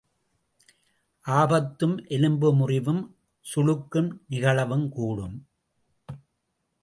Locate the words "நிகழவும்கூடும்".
4.29-5.35